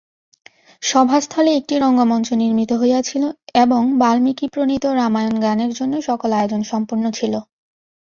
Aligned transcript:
সভাস্থলে 0.81 1.51
একটি 1.55 1.75
রঙ্গমঞ্চ 1.77 2.27
নির্মিত 2.41 2.71
হইয়াছিল 2.73 3.23
এবং 3.63 3.81
বাল্মীকিপ্রণীত 4.01 4.85
রামায়ণ-গানের 4.99 5.71
জন্য 5.73 5.93
সকল 6.09 6.29
আয়োজন 6.33 6.61
সম্পূর্ণ 6.71 7.05
ছিল। 7.11 7.33